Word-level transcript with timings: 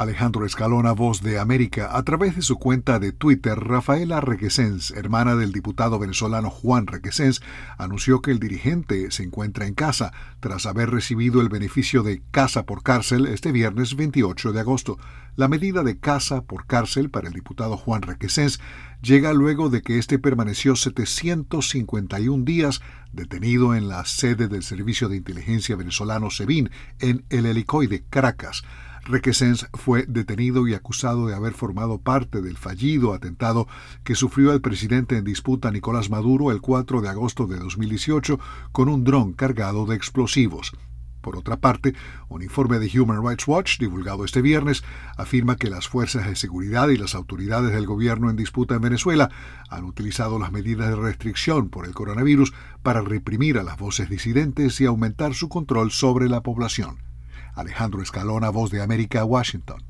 Alejandro 0.00 0.46
Escalona, 0.46 0.92
Voz 0.92 1.20
de 1.20 1.38
América, 1.38 1.94
a 1.94 2.02
través 2.04 2.34
de 2.34 2.40
su 2.40 2.58
cuenta 2.58 2.98
de 2.98 3.12
Twitter, 3.12 3.58
Rafaela 3.58 4.22
Requesens, 4.22 4.92
hermana 4.92 5.36
del 5.36 5.52
diputado 5.52 5.98
venezolano 5.98 6.48
Juan 6.48 6.86
Requesens, 6.86 7.42
anunció 7.76 8.22
que 8.22 8.30
el 8.30 8.40
dirigente 8.40 9.10
se 9.10 9.24
encuentra 9.24 9.66
en 9.66 9.74
casa 9.74 10.10
tras 10.40 10.64
haber 10.64 10.88
recibido 10.88 11.42
el 11.42 11.50
beneficio 11.50 12.02
de 12.02 12.22
casa 12.30 12.64
por 12.64 12.82
cárcel 12.82 13.26
este 13.26 13.52
viernes 13.52 13.94
28 13.94 14.54
de 14.54 14.60
agosto. 14.60 14.98
La 15.36 15.48
medida 15.48 15.82
de 15.82 15.98
casa 15.98 16.40
por 16.44 16.66
cárcel 16.66 17.10
para 17.10 17.28
el 17.28 17.34
diputado 17.34 17.76
Juan 17.76 18.00
Requesens 18.00 18.58
llega 19.02 19.34
luego 19.34 19.68
de 19.68 19.82
que 19.82 19.98
éste 19.98 20.18
permaneció 20.18 20.76
751 20.76 22.44
días 22.46 22.80
detenido 23.12 23.74
en 23.74 23.88
la 23.88 24.06
sede 24.06 24.48
del 24.48 24.62
Servicio 24.62 25.10
de 25.10 25.16
Inteligencia 25.16 25.76
venezolano 25.76 26.30
SEBIN 26.30 26.70
en 27.00 27.22
el 27.28 27.44
helicoide 27.44 28.02
Caracas. 28.08 28.64
Requesens 29.04 29.66
fue 29.74 30.04
detenido 30.06 30.68
y 30.68 30.74
acusado 30.74 31.26
de 31.26 31.34
haber 31.34 31.52
formado 31.52 31.98
parte 31.98 32.42
del 32.42 32.56
fallido 32.56 33.14
atentado 33.14 33.66
que 34.04 34.14
sufrió 34.14 34.52
el 34.52 34.60
presidente 34.60 35.16
en 35.16 35.24
disputa 35.24 35.70
Nicolás 35.70 36.10
Maduro 36.10 36.52
el 36.52 36.60
4 36.60 37.00
de 37.00 37.08
agosto 37.08 37.46
de 37.46 37.58
2018 37.58 38.38
con 38.72 38.88
un 38.88 39.04
dron 39.04 39.32
cargado 39.32 39.86
de 39.86 39.96
explosivos. 39.96 40.72
Por 41.20 41.36
otra 41.36 41.58
parte, 41.58 41.94
un 42.28 42.42
informe 42.42 42.78
de 42.78 42.98
Human 42.98 43.22
Rights 43.22 43.46
Watch, 43.46 43.78
divulgado 43.78 44.24
este 44.24 44.40
viernes, 44.40 44.82
afirma 45.16 45.56
que 45.56 45.68
las 45.68 45.86
fuerzas 45.86 46.26
de 46.26 46.36
seguridad 46.36 46.88
y 46.88 46.96
las 46.96 47.14
autoridades 47.14 47.72
del 47.72 47.86
gobierno 47.86 48.30
en 48.30 48.36
disputa 48.36 48.74
en 48.74 48.80
Venezuela 48.80 49.30
han 49.68 49.84
utilizado 49.84 50.38
las 50.38 50.52
medidas 50.52 50.88
de 50.88 50.96
restricción 50.96 51.68
por 51.68 51.84
el 51.84 51.92
coronavirus 51.92 52.54
para 52.82 53.02
reprimir 53.02 53.58
a 53.58 53.62
las 53.62 53.78
voces 53.78 54.08
disidentes 54.08 54.80
y 54.80 54.86
aumentar 54.86 55.34
su 55.34 55.48
control 55.48 55.90
sobre 55.90 56.28
la 56.28 56.42
población. 56.42 57.09
Alejandro 57.54 58.02
Escalona, 58.02 58.50
Voz 58.50 58.70
de 58.70 58.82
América, 58.82 59.24
Washington. 59.24 59.89